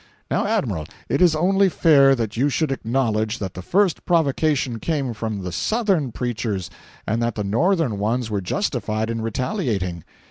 [0.31, 5.13] Now, Admiral, it is only fair that you should acknowledge that the first provocation came
[5.13, 6.71] from the Southern preachers
[7.05, 10.03] and that the Northern ones were justified in retaliating.